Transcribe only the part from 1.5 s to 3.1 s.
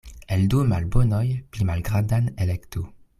pli malgrandan elektu.